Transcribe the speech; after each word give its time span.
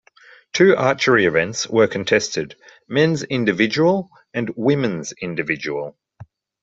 Two 0.53 0.75
archery 0.75 1.27
events 1.27 1.67
were 1.69 1.87
contested: 1.87 2.55
men's 2.87 3.21
individual 3.21 4.09
and 4.33 4.49
women's 4.55 5.11
individual. 5.21 5.95